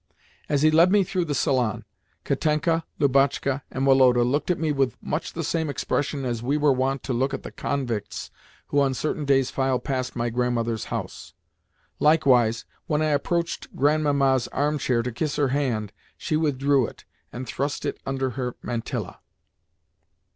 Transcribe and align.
As 0.49 0.63
he 0.63 0.71
led 0.71 0.91
me 0.91 1.03
through 1.03 1.25
the 1.25 1.35
salon, 1.35 1.85
Katenka, 2.23 2.85
Lubotshka, 2.97 3.61
and 3.69 3.85
Woloda 3.85 4.23
looked 4.23 4.49
at 4.49 4.57
me 4.57 4.71
with 4.71 4.97
much 4.99 5.33
the 5.33 5.43
same 5.43 5.69
expression 5.69 6.25
as 6.25 6.41
we 6.41 6.57
were 6.57 6.73
wont 6.73 7.03
to 7.03 7.13
look 7.13 7.35
at 7.35 7.43
the 7.43 7.51
convicts 7.51 8.31
who 8.69 8.79
on 8.81 8.95
certain 8.95 9.25
days 9.25 9.51
filed 9.51 9.83
past 9.83 10.15
my 10.15 10.31
grandmother's 10.31 10.85
house. 10.85 11.35
Likewise, 11.99 12.65
when 12.87 13.03
I 13.03 13.09
approached 13.09 13.75
Grandmamma's 13.75 14.47
arm 14.47 14.79
chair 14.79 15.03
to 15.03 15.11
kiss 15.11 15.35
her 15.35 15.49
hand, 15.49 15.93
she 16.17 16.35
withdrew 16.35 16.87
it, 16.87 17.05
and 17.31 17.45
thrust 17.47 17.85
it 17.85 17.99
under 18.03 18.31
her 18.31 18.55
mantilla. 18.63 19.19